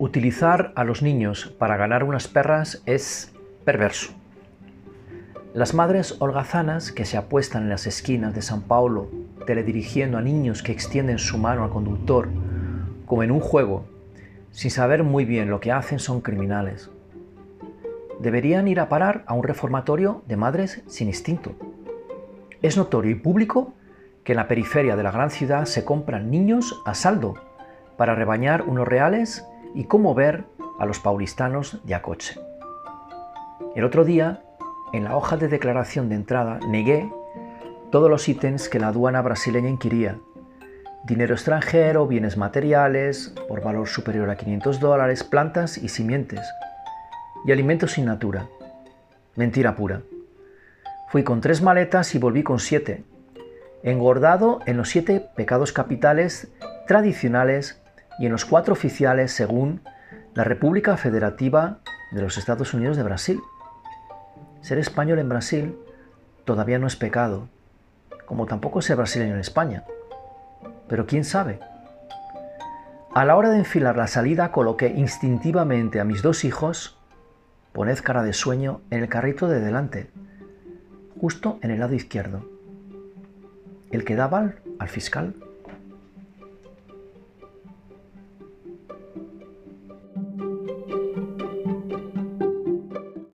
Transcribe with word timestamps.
Utilizar 0.00 0.72
a 0.76 0.84
los 0.84 1.02
niños 1.02 1.52
para 1.58 1.76
ganar 1.76 2.04
unas 2.04 2.28
perras 2.28 2.82
es 2.86 3.32
perverso. 3.64 4.12
Las 5.54 5.74
madres 5.74 6.14
holgazanas 6.20 6.92
que 6.92 7.04
se 7.04 7.16
apuestan 7.16 7.64
en 7.64 7.70
las 7.70 7.88
esquinas 7.88 8.32
de 8.32 8.40
San 8.40 8.62
Paulo, 8.62 9.08
teledirigiendo 9.44 10.16
a 10.16 10.22
niños 10.22 10.62
que 10.62 10.70
extienden 10.70 11.18
su 11.18 11.36
mano 11.36 11.64
al 11.64 11.70
conductor, 11.70 12.28
como 13.06 13.24
en 13.24 13.32
un 13.32 13.40
juego, 13.40 13.86
sin 14.52 14.70
saber 14.70 15.02
muy 15.02 15.24
bien 15.24 15.50
lo 15.50 15.58
que 15.58 15.72
hacen, 15.72 15.98
son 15.98 16.20
criminales. 16.20 16.90
Deberían 18.20 18.68
ir 18.68 18.78
a 18.78 18.88
parar 18.88 19.24
a 19.26 19.34
un 19.34 19.42
reformatorio 19.42 20.22
de 20.28 20.36
madres 20.36 20.80
sin 20.86 21.08
instinto. 21.08 21.56
Es 22.62 22.76
notorio 22.76 23.10
y 23.10 23.16
público 23.16 23.72
que 24.22 24.30
en 24.30 24.36
la 24.36 24.46
periferia 24.46 24.94
de 24.94 25.02
la 25.02 25.10
gran 25.10 25.32
ciudad 25.32 25.64
se 25.64 25.84
compran 25.84 26.30
niños 26.30 26.80
a 26.84 26.94
saldo 26.94 27.47
para 27.98 28.14
rebañar 28.14 28.62
unos 28.62 28.88
reales 28.88 29.44
y 29.74 29.86
ver 30.14 30.44
a 30.78 30.86
los 30.86 31.00
paulistanos 31.00 31.84
de 31.84 31.94
acoche. 31.94 32.40
El 33.74 33.84
otro 33.84 34.04
día, 34.04 34.42
en 34.92 35.04
la 35.04 35.16
hoja 35.16 35.36
de 35.36 35.48
declaración 35.48 36.08
de 36.08 36.14
entrada, 36.14 36.60
negué 36.68 37.12
todos 37.90 38.08
los 38.08 38.28
ítems 38.28 38.68
que 38.68 38.78
la 38.78 38.88
aduana 38.88 39.20
brasileña 39.20 39.68
inquiría. 39.68 40.16
Dinero 41.04 41.34
extranjero, 41.34 42.06
bienes 42.06 42.36
materiales, 42.36 43.34
por 43.48 43.62
valor 43.62 43.88
superior 43.88 44.30
a 44.30 44.36
500 44.36 44.78
dólares, 44.78 45.24
plantas 45.24 45.76
y 45.76 45.88
simientes. 45.88 46.40
Y 47.44 47.52
alimentos 47.52 47.92
sin 47.92 48.06
natura. 48.06 48.46
Mentira 49.34 49.74
pura. 49.74 50.02
Fui 51.08 51.24
con 51.24 51.40
tres 51.40 51.62
maletas 51.62 52.14
y 52.14 52.18
volví 52.18 52.42
con 52.42 52.60
siete, 52.60 53.04
engordado 53.82 54.60
en 54.66 54.76
los 54.76 54.88
siete 54.88 55.26
pecados 55.34 55.72
capitales 55.72 56.48
tradicionales 56.86 57.80
y 58.18 58.26
en 58.26 58.32
los 58.32 58.44
cuatro 58.44 58.72
oficiales 58.72 59.32
según 59.32 59.80
la 60.34 60.44
República 60.44 60.96
Federativa 60.96 61.78
de 62.12 62.22
los 62.22 62.38
Estados 62.38 62.74
Unidos 62.74 62.96
de 62.96 63.02
Brasil. 63.02 63.40
Ser 64.60 64.78
español 64.78 65.18
en 65.18 65.28
Brasil 65.28 65.78
todavía 66.44 66.78
no 66.78 66.86
es 66.86 66.96
pecado, 66.96 67.48
como 68.26 68.46
tampoco 68.46 68.82
ser 68.82 68.96
brasileño 68.96 69.34
en 69.34 69.40
España. 69.40 69.84
Pero 70.88 71.06
quién 71.06 71.24
sabe. 71.24 71.60
A 73.14 73.24
la 73.24 73.36
hora 73.36 73.50
de 73.50 73.58
enfilar 73.58 73.96
la 73.96 74.06
salida 74.06 74.52
coloqué 74.52 74.88
instintivamente 74.88 76.00
a 76.00 76.04
mis 76.04 76.22
dos 76.22 76.44
hijos, 76.44 76.98
poned 77.72 77.98
cara 77.98 78.22
de 78.22 78.32
sueño, 78.32 78.80
en 78.90 79.02
el 79.02 79.08
carrito 79.08 79.48
de 79.48 79.60
delante, 79.60 80.10
justo 81.20 81.58
en 81.62 81.70
el 81.70 81.80
lado 81.80 81.94
izquierdo, 81.94 82.48
el 83.90 84.04
que 84.04 84.14
daba 84.14 84.52
al 84.78 84.88
fiscal. 84.88 85.34